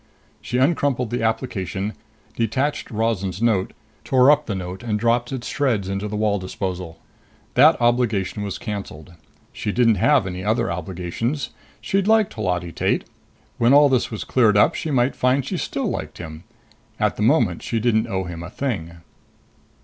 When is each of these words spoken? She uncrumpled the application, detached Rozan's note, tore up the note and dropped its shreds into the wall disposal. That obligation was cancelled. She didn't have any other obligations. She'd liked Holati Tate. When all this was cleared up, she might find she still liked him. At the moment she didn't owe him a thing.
She 0.41 0.57
uncrumpled 0.57 1.11
the 1.11 1.21
application, 1.21 1.93
detached 2.35 2.89
Rozan's 2.89 3.39
note, 3.39 3.71
tore 4.03 4.31
up 4.31 4.47
the 4.47 4.55
note 4.55 4.81
and 4.81 4.99
dropped 4.99 5.31
its 5.31 5.47
shreds 5.47 5.87
into 5.89 6.07
the 6.07 6.15
wall 6.15 6.39
disposal. 6.39 6.97
That 7.53 7.79
obligation 7.79 8.41
was 8.41 8.57
cancelled. 8.57 9.13
She 9.53 9.71
didn't 9.71 9.97
have 10.01 10.25
any 10.25 10.43
other 10.43 10.71
obligations. 10.71 11.51
She'd 11.81 12.07
liked 12.07 12.33
Holati 12.33 12.71
Tate. 12.73 13.05
When 13.59 13.73
all 13.75 13.89
this 13.89 14.09
was 14.09 14.23
cleared 14.23 14.57
up, 14.57 14.73
she 14.73 14.89
might 14.89 15.15
find 15.15 15.45
she 15.45 15.57
still 15.57 15.85
liked 15.87 16.17
him. 16.17 16.45
At 16.99 17.15
the 17.15 17.21
moment 17.21 17.61
she 17.61 17.79
didn't 17.79 18.07
owe 18.07 18.23
him 18.23 18.41
a 18.41 18.49
thing. 18.49 19.01